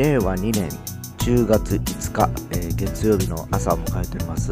[0.00, 0.70] 令和2年
[1.18, 4.50] 10月5日、えー、月曜日の朝を迎えております。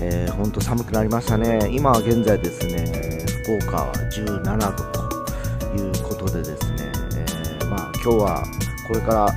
[0.00, 1.68] えー、ほんと寒くなりましたね。
[1.70, 8.44] 今は現在ですね、福岡は17度ということでですね、えー、まあ今日は
[8.88, 9.28] これから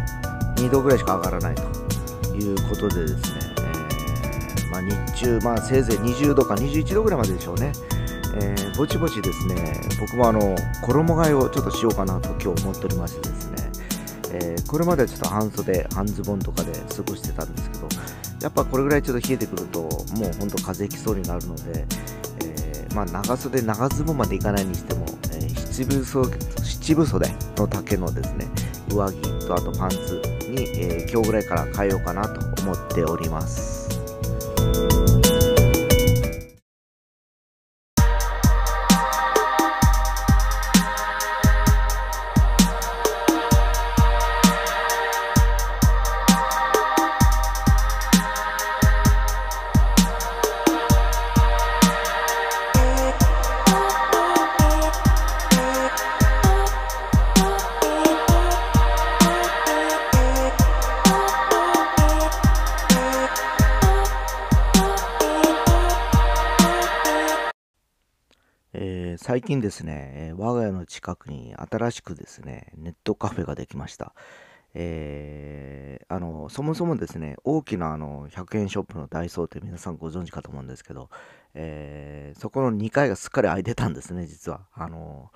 [0.56, 3.22] 2度ぐらいしか上がらないということでですね、
[3.60, 7.74] えー、まあ、日中、まあ、せいぜい20度か21度ぐらいまででしょうね。
[8.42, 13.57] えー、ぼちぼちですね、僕もあの衣替えをちょっとしようかなと今日思っておりましてですね、
[14.40, 17.88] えー、これまではちょっと半袖、半ズボンとかで過ごしてたんですけど、
[18.42, 19.92] やっぱこれぐらいちょっと冷えてくると、もう
[20.40, 21.86] 本当風邪ひきそうになるので、
[22.46, 27.28] えー、まあ、長袖、長ズボンまでいかないにしても、えー、七分袖七分袖
[27.58, 28.48] の丈のですね、
[28.90, 33.87] 上着とあとパンツに、え今日ぐらいから変えようかなと思っております。
[69.28, 74.14] 最近ですね、我が家の近くに新しくですね、ネットカフェができました。
[74.74, 81.10] えー、あのそもそもですね、大きなあの100円ショップのダイソーって皆さんご存知かと思うんですけど、
[81.56, 84.62] えー、そこの2階がすっかり空いてたんですね、実は。
[84.74, 85.30] あの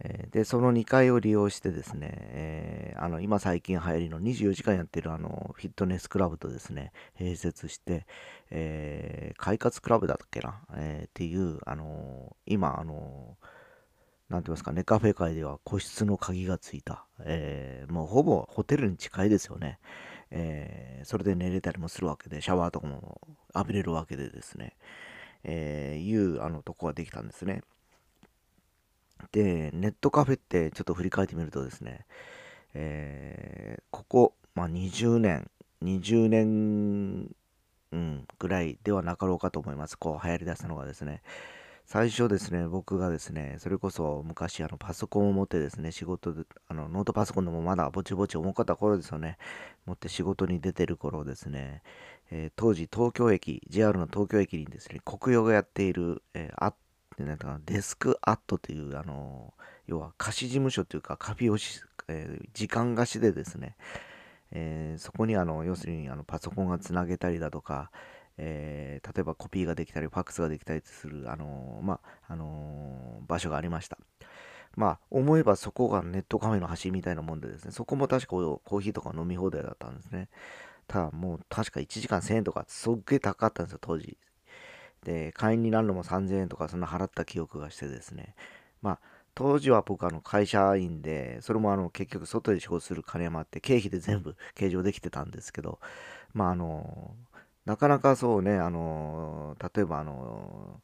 [0.00, 8.06] で、その2階を利用してですね、えー、あの今最近流行りの24時間やってるあのフィットネスクラブとですね、併設して、
[8.50, 13.36] えー、快活クラブだっけな、えっていう、あの今、あの
[14.28, 19.78] なんて言いますかね、カフェ界では個室の鍵がついた、えもうほぼホテルに近いですよね。
[20.30, 23.20] えそれで寝れたりもするわけで、シャワーとかも
[23.54, 24.74] 浴びれるわけでですね、
[25.44, 27.62] えいうあのとこができたんですね。
[29.34, 32.06] で、ネットカフェってちょっと振り返ってみるとですね、
[32.72, 35.50] えー、ここ、まあ、20年、
[35.82, 37.34] 20年、
[37.90, 39.98] うん、ぐらいではなかろうかと思います。
[39.98, 41.22] こう流行りだしたのがですね。
[41.84, 49.36] 最初ですね、僕がですね、それこそ昔あのパソコンを持ってですね、仕事で、あのノートパソコンでもまだぼちぼち重かった頃ですよね、
[49.84, 51.82] 持って仕事に出てる頃ですね、
[52.30, 56.74] えー、当時東京駅、JR の東京駅にですね、国用がやっている、えー、あ
[57.14, 59.54] っでなんかデスクアットという、あの、
[59.86, 63.76] 要は貸し事務所というか、カフェをし、えー、時間貸しでですね、
[64.52, 67.90] えー、そこにあの、要するにあのパソコンがつなげたりだとか、
[68.36, 73.98] えー、例えばコピーができたり、ファックスができたりする、あのまあ、あの場所がありました。
[74.76, 80.28] まあ、思えばそこがネットカフェの端みたいなもんでですね、そこも確かコーヒーとか飲み放題だったんですね。
[80.86, 84.18] ただもう確か1時間1000円とかすっげえ高かったんですよ、当時。
[85.04, 88.34] で、会員になるのも3000円とかそんな払った記憶がしてですね。
[88.82, 89.00] まあ、
[89.34, 95.80] 当時は僕あの会社員で、それもあの結局外で仕事する金もあって経費で全部計上できてたんですけど、
[96.34, 97.14] まああの、
[97.66, 100.80] なかなかそうね、あの、例えばあの、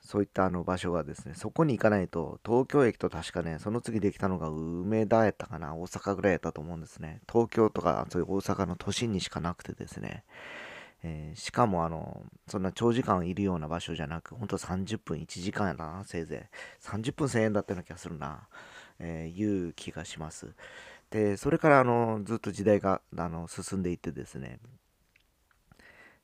[0.00, 7.20] そういったあの場所がですね、そこに行かないと、東京駅と確かね、その次できたのが梅田やったかな、大阪ぐらいやったと思うんですね。
[7.30, 10.24] 東京とかそういう大阪の都心にしかなくてですね。
[11.02, 16.86] えー、しかもあの、そんな長時間いるような場所じゃなく、ほんと30分1時間やな、せいぜい。
[16.86, 18.48] 30分1000円だったような気がするな、
[18.98, 20.54] えー、いう気がします。
[21.10, 24.58] で、それからあの、ずっと時代があの進んでいってですね、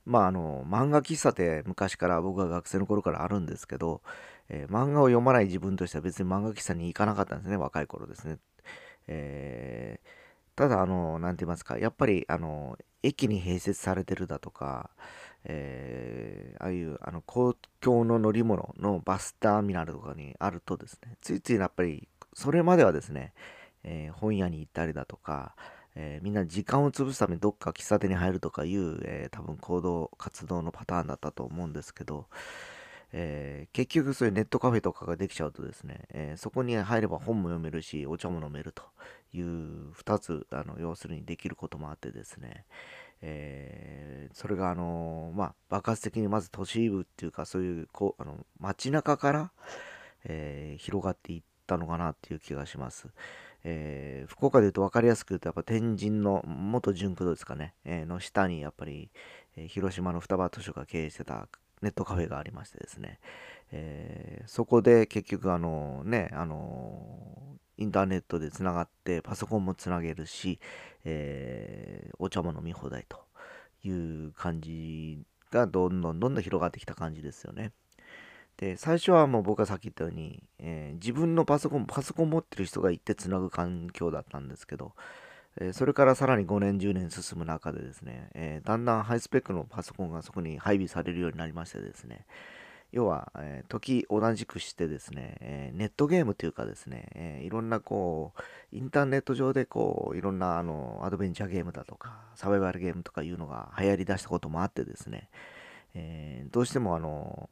[0.04, 4.02] まああの、漫画喫茶って昔から僕が学生の頃からあるんですけど、
[4.48, 8.38] えー、漫画を読まない自分としては別に漫画喫茶に行かなかったんですね、若い頃ですね。
[9.08, 10.25] えー
[10.56, 14.90] ただ、あの、なんて言いますか、やっぱり、あの、駅に併設されてるだとか、
[15.44, 23.32] えー、ああいうあの公共の乗り物のバスターミナルとかにあるとですね、ついついやっぱりそれまではですね、
[23.84, 25.54] えー、本屋に行ったりだとか、
[25.94, 32.26] えー、みんな時間を潰すためにどっか喫茶店に入るとかいう、え多分行動、活動のパターンだったと思うんですけど、
[33.12, 38.82] えー、結局そういうネットカフェとかができちゃうとですね、えー、そこに入れば本も読めるし、お茶も飲めると
[39.36, 42.64] いう2つ、あの要するにできることもあってですね、
[43.22, 49.52] えー、それがあのまあ、爆発的にまず都市部っていうか、そういうこうあの街中から、
[50.24, 53.08] え広がっていったのかなっていう気がします。
[53.68, 59.10] えー、福岡で言うと分かりやすく言うと、やっぱ天神の元純駆動ですかね、え、の下にやっぱり、
[59.56, 61.48] え、広島の双葉図書が経営してた
[61.82, 63.18] ネットカフェがありましてですね、
[63.72, 70.58] えー、そこで結局あのね、あのインターネットでつながってパソコンもつなげるし、
[71.04, 73.18] えー、お茶も飲み放題と
[73.84, 73.90] い
[74.26, 77.72] う感じがどんどんどんどん広がってきた感じですよね。
[78.56, 84.92] で、最初はもう僕がさっき言ったように、えー、自分のパソコン、パソコン持ってる人が行ってつなぐ環境だったんですけど、
[85.60, 92.24] えー、それからさらに5年、10年進む中でですね、えー、だんだんハイスペックのパソコンがそこに配備されるようになりましてですね、
[92.96, 98.42] 要は、えー、時同じくしてですね、えー、ネットゲームというかですね、えー、いろんなこう、
[98.74, 105.28] インターネット上でこう、いろんなあの、アドベンチャーゲームだとか、サバイバルゲームとかいうのが流行りだしたこともあってですね、
[105.94, 107.50] えどうしてもあの、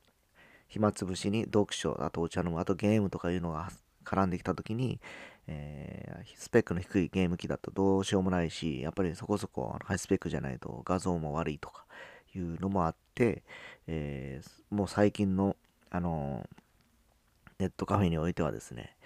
[0.66, 3.68] 暇つぶしに読書、あとお茶飲む、あとゲームとかいうのが
[4.06, 4.98] 絡んできた時に、
[5.46, 11.84] えー、スペックの低いゲーム機だとどうしようもないし、やっぱりそこそこハイスペックじゃないと画像も悪いとか
[12.38, 13.42] いうのもあって、
[13.86, 15.56] えー、もう最近の、
[15.90, 16.48] あの
[17.58, 18.96] ネットカフェにおいてはですね、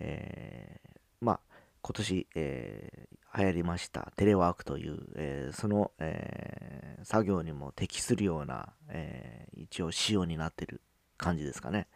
[0.00, 1.40] えー、まあ、
[1.82, 10.80] 今年、えー、流行りましたテレワークという、えー、その、え、作業にも適するような、え一応仕様になってる
[11.16, 11.86] 感じですかね。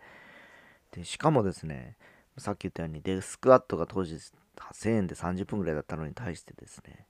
[0.91, 1.97] でしかもですね、
[2.39, 4.17] さっき言ったようにデスクワットが当時
[4.57, 7.07] 1000円で30分ぐらいだったのに対してですね、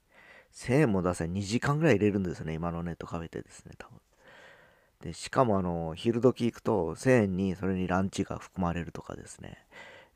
[0.53, 3.99] 1000円も出せ2時間ぐらい入れるんですね、今のネットカフェでですね、多分。
[5.03, 9.59] で、しかもあの、昼時行くと1000円にそれにランチが含まれるとかですね、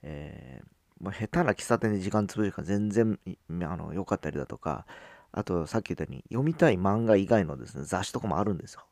[0.03, 0.67] えー、
[1.01, 3.19] まあ、下手な喫茶店で時間潰るから全然
[3.63, 4.87] あの良かったりだとか、
[5.33, 8.87] あとさっき言ったように読みたい漫画以外のですね、雑誌とかもあるんですよ。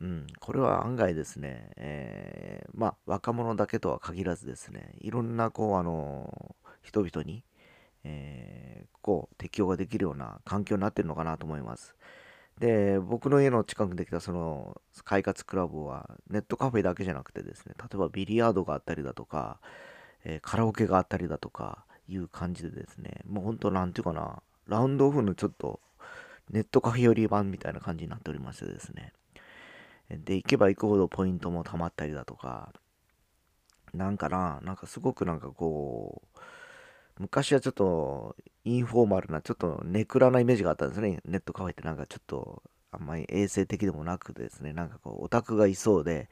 [0.00, 7.42] うん、これは案外ですね、えー、まあ、若者だけとは限らずですね、いろんな、こう、あの、人々に、
[8.08, 11.94] えー、こう、適用ができるような環境になってるのかなと思います。
[12.58, 19.60] で、僕の家の近くにできたその快活クラブはネットカフェだけじゃなくてですね、例えばビリヤードがあったりだとか、
[20.24, 25.80] えー、カラオケがあったりだとかいう感じでですね、もうほんとなんていうかな、ラウンドオフのちょっと
[26.50, 29.12] ネットカフェ寄り版みたいな感じになっておりましてですね、
[30.10, 32.72] で、行けば行くほどポイントも貯まったりだとか、
[33.92, 36.38] なんかな、なんかすごくなんかこう、
[37.18, 41.20] 昔はちょっとインフォーマルな、ちょっとネクラなイメージがあったんですね。
[41.24, 46.28] ネットカフェってなんかちょっとあんまり衛生的でもなくですね、なんかこうオタクがいそうで、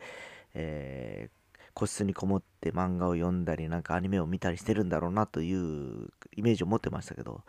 [0.54, 7.42] えー、個室にこもって漫画を読んだり、なんかアニメを見たりしてるんだろうなというイメージを持ってましたけど、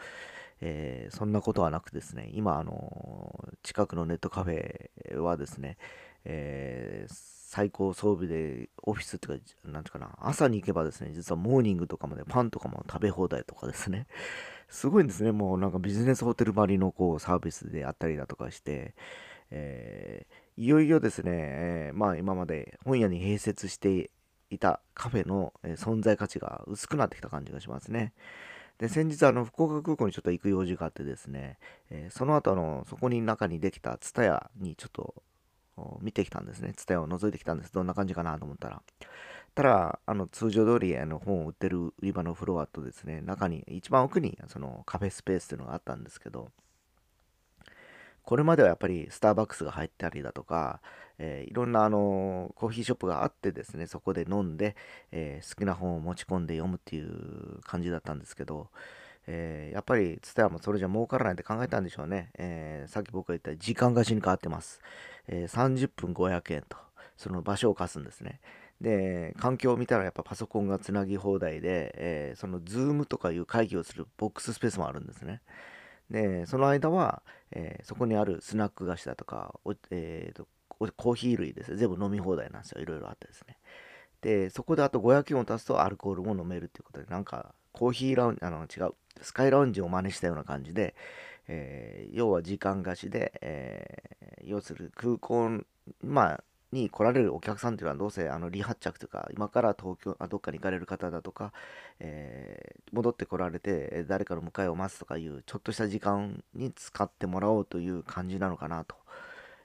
[0.60, 5.78] えー、そんなことはなくですね、今、あの近くのネットカフェはですね、
[6.26, 7.14] えー、
[7.48, 14.06] 最高装備でオフィスっていうか、なんていうかな、朝に行けばですね、実はモーニングとかまでパンとかも食べ放題とかですね、
[14.68, 18.96] すごいんですね、もうなんかビジネスホテルばりのこうサービスであったりだとかして、
[19.50, 24.12] えー、いよいよですね、えー、まあ今まで本屋に併設して
[24.50, 28.12] いたカフェの存在価値が薄くなってきた感じがしますね。
[28.78, 31.58] で、先日、あの、福岡空港にちょっと行く用事があってですね、
[31.90, 35.16] えー、その後の、そこに中にできたツタヤにちょっと
[36.02, 36.74] 見てきたんですね。
[36.76, 37.74] ツタヤを覗いてきたんです。
[37.74, 38.82] どんな感じかなと思ったら。
[39.56, 46.52] ただ、あの、通常通り、あの、本を売ってる売り場のフロアとですね、中に、一番奥に、その、カフェスペースっていうのがあったんですけど、
[48.28, 50.82] これまではやっぱりスターバックスが入ったりだとか、
[51.18, 54.76] えー、いろんなあのコーヒーショップがあってですね、そこで飲んで、
[55.14, 58.68] えー、好きな本を持ち込んで読むっていう感じだったんですけど、
[59.28, 62.32] えー、やっぱりツタヤもそれじゃ儲からないって考えたんでしょうね。
[62.38, 64.80] えさっき僕が言った時間貸しに変わってます。
[65.28, 66.78] え30分500円と、
[67.18, 68.40] その場所を貸すんですね。
[68.80, 75.42] で、環境を見たらやっぱパソコンがつなぎ放題で、えそのズームとかいう会議をするボックススペースもあるんですね。
[76.10, 79.60] で、その間は、え、そこにあるスナック菓子だとか、
[79.92, 81.78] えーと、コーヒー類ですね。
[81.78, 82.82] 全部飲み放題なんですよ。
[82.82, 83.58] いろいろあってですね。
[84.22, 88.94] で、そこであと500円を足すとアルコールも飲めるっていうことで、なんかコーヒーラウンジ、あの違う、
[89.24, 90.96] スカイラウンジを真似したような感じで、
[91.48, 95.62] えー、要は時間貸しで、えー、要する空港、
[96.04, 101.54] まあ、に来られるお客さんっていうのはどうせあの離発着というか今から東京あどっかに行かれる方だとか、
[102.00, 108.96] えー、戻ってこられて誰かの迎えを待つとかいうちょっとした時間に使ってもらおうという感じなのかなと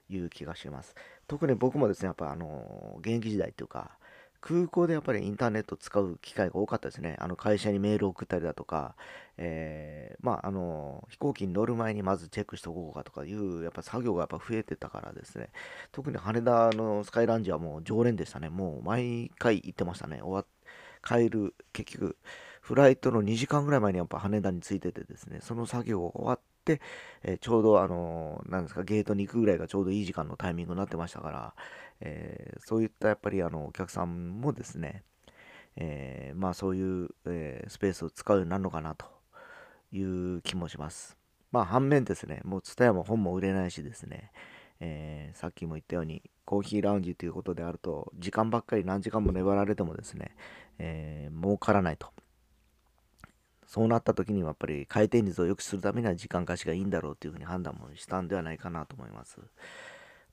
[0.08, 0.94] いう気がします。
[1.26, 3.92] 特に僕もですねやっぱあの現役時代っていうか
[4.42, 7.16] 空港でやっぱりインターネットを使う機会が多かったですね。
[7.20, 8.96] あの会社にメールを送ったりだとか、
[9.38, 15.50] えー、まあ、あの、飛行機に乗る前にまずチェックしておこうかとかいう、やっぱ作業がやっぱ増えてたからですね。
[15.92, 18.48] 特に羽田のスカイランジはもう常連でしたね。
[18.48, 20.20] もう毎回行ってましたね。
[20.22, 20.44] 終わ
[21.04, 22.16] 帰る、結局、
[22.60, 26.40] フライトの2時間ぐらい前にやっぱ羽田に着いててですね、その作業が終わっ、
[27.22, 31.54] えー、ちょうどあのなんですかゲートに行くぐらいがちょうどいい時間のタイミングになってましたから、
[32.00, 35.02] えー、そういったやっぱりあのお客さんもですね、
[35.76, 39.06] え、まあそういう、えスペースを使うようになるのかなと
[39.92, 41.16] いう気もします。
[41.50, 44.32] まあ反面ですね、もう TSUTAYA も本も売れないしですね、
[44.84, 50.34] えー、さっきも言ったようにコーヒーラウンジということであると時間ばっかり何時間も粘られてもですね、
[50.78, 52.08] えー、儲からないと
[53.72, 59.38] そうなった時にはやっぱり回転率を良くするためには時間貸しがいいんだろうというふうに判断もしたんではないかなと思います。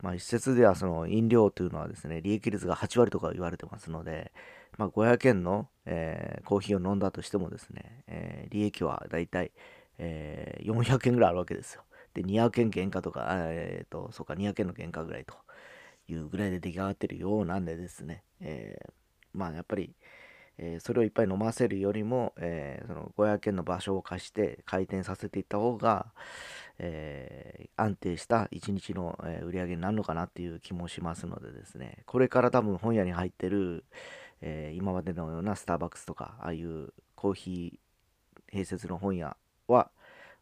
[0.01, 4.33] まあ、一説ではその飲料というのはですね、利益率が8割とか言われてますので、
[4.77, 9.53] まあ、500円の、えー、コーヒーを飲んだとしてもですね、えー、利益はだいたい、
[9.99, 11.83] えー、400円ぐらいあるわけですよ。
[12.13, 15.33] で、200円原価とか、えっ、と、そうか、200円の原価ぐらいと
[16.09, 18.91] いうぐらいで出来上がってるようなんでですね、えー、
[19.31, 19.95] まあやっぱり、
[20.61, 26.07] え、それをいっぱい飲ませるよりも、え、その500円の場所を貸して回転させていった方が、
[26.79, 33.85] え、安定した一日の、え売り上げになるのかなっていう気もしますのでですね、これから多分本屋に入ってる、
[34.41, 39.37] え今までのようなスターバックスとか、ああいうコーヒー併設の本屋
[39.67, 39.91] は、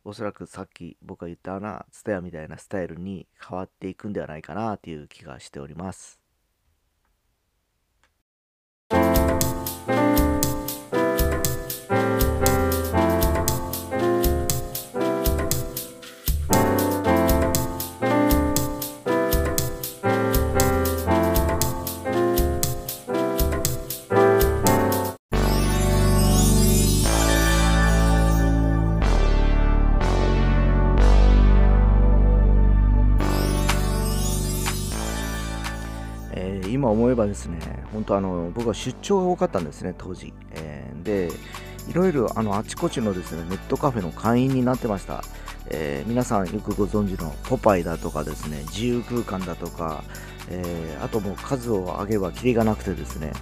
[0.04, 6.27] おそらくさっき僕が言ったようなツタヤみたいなスタイルに変わっていくんではないかなという気がしております。
[36.88, 37.60] 今思えばですね、
[37.92, 40.34] 本当あの、僕は出張が多かったんですね、当時。
[40.52, 41.30] えー、で、
[41.90, 45.24] いろいろあのあちこちのですねネットカフェの会員になってました。
[45.70, 50.04] えー、皆さんよくご存知のポパイだとかですね、自由空間だとか、
[50.50, 53.34] えー、あともう数を上げばきりがなくてですね、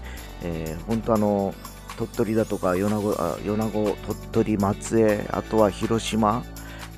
[0.41, 1.53] えー、本当あの、
[1.97, 6.43] 鳥取だとか米子、あ米子鳥取、松江、あとは広島、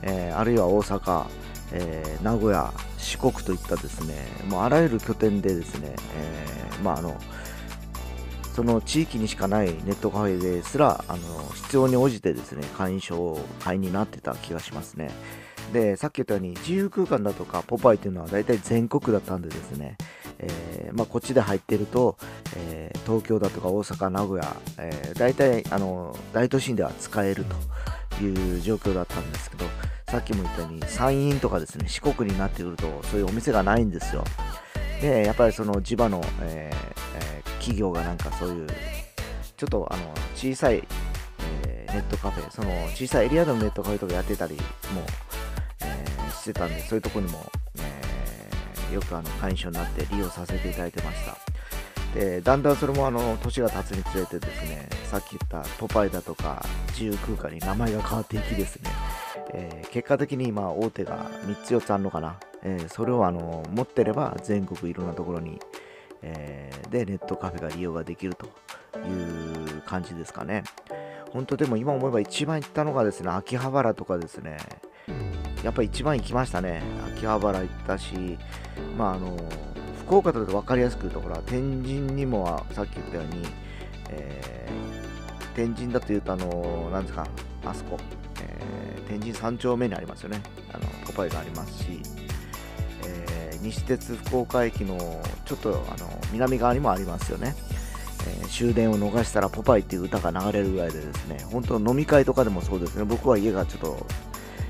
[0.02, 1.26] えー、あるいは大阪、
[1.72, 4.16] えー、名古屋、四国といったですね、
[4.50, 7.16] もうあらゆる拠点でですね、えー、まああの、
[8.56, 11.20] その地域にしかないネットカフェですら、あの、
[11.54, 15.12] 必要に応じてですね、会員証を会員になってた気がしますね。
[15.74, 19.98] で、さっき言ったように自由空間だとかポパイというのは大体全国だったんでですね、
[20.40, 22.18] えー、まあ、こっちで入ってると、
[22.56, 27.46] えー、東京だとか大阪、名古屋、えー、大体あの大都心では使える
[28.18, 29.66] という状況だったんですけど、
[30.10, 34.24] さっきも言ったように山陰とかですね、四国になってくるとそういうお店がないんですよ。
[35.02, 36.72] で、やっぱりその地場の、え
[37.16, 38.68] えー、企業がなんかそういう、
[39.56, 40.88] ちょっとあの小さい、
[41.64, 44.62] え、ネットカフェ、その小さいエリアでのネットカフェとかやってたりも、
[45.82, 47.46] え、してたんで、そういうとこにも、
[48.94, 51.38] よくあの会員証になって利用させていただいてました。
[52.14, 58.90] でだんだんそれもあの年が経つにつれてですねさっき言ったポパイだとか自由空間に名前が変わっていきですね。
[59.54, 65.60] えー、結果的に今大手が3つ4つあるのかな、えー、それをあの持ってれば全国いろんなところに、
[66.22, 70.64] えー、でネットカフェが利用ができるという感じですかね。
[71.32, 74.58] 本当でも今思えば一番行ったのがですね秋葉原とかですね。
[75.64, 76.82] やっぱり一番行きましたね
[77.16, 78.38] 秋葉原行ったし
[78.98, 79.38] まああの
[80.06, 83.44] 福岡だと分かりやすく言うとほら天神にもはさっき言ったように、
[84.10, 87.28] えー、天神だというとあのなんですか
[87.66, 87.98] あそこ
[88.40, 90.42] えー、天神3丁目にありますよね。
[90.72, 92.02] あのポパイがありますし、
[93.06, 94.98] えー、西鉄福岡駅の
[95.46, 97.56] ちょっとあの南側にもありますよね。
[98.28, 104.06] え、終電を逃したらポパイっていう歌が流れるぐらいでですね、本当飲み会とかでもそうですね、僕は家がちょっと、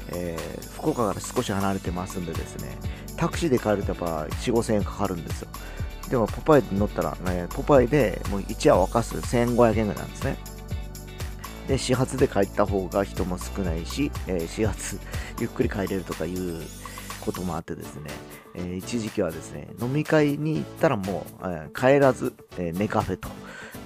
[0.09, 2.77] えー、福岡から少し離れてますんでですね、
[3.17, 5.49] タクシーで帰るとやっぱ4、5000円かかるんですよ。
[6.09, 10.37] でもポパイに乗ったら、ね、ポパイでもう一夜沸かす1500円ぐらいなんですね。
[11.67, 14.99] で始発で帰った方が人も少ないし、えー、始発
[15.39, 16.61] ゆっくり帰れるとかいう
[17.19, 18.09] こともあってですね、
[18.55, 23.27] えー、一時期はですね飲み会に行ったらもう、えー、帰らず、えー、ネカフェと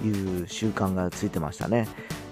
[0.06, 1.88] いう習慣がついてましたね、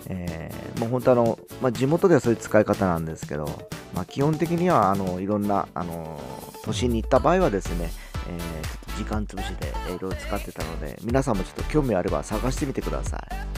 [0.06, 3.46] えー、もう本当あの、まあ、地元ではそういう使い方なんですけど、
[3.94, 6.20] まあ、基本的にはあのいろんなあの
[6.64, 7.90] 都心に行った場合はですね、
[8.28, 13.49] えー、時間潰しでいろいろ使ってたので皆さんもちょっと興味あれば探してみてください。